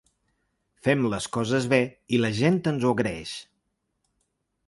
Fem 0.87 1.03
les 1.09 1.27
coses 1.35 1.67
bé 1.75 1.79
i 2.17 2.21
la 2.23 2.33
gent 2.39 2.59
ens 2.73 2.87
ho 2.89 2.95
agraeix. 2.97 3.37